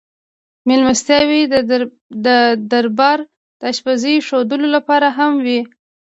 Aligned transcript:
مېلمستیاوې 0.67 1.41
د 2.25 2.25
دربار 2.73 3.19
د 3.59 3.61
اشپزۍ 3.73 4.15
ښودلو 4.27 4.67
لپاره 4.75 5.07
هم 5.17 5.33
وې. 5.45 5.59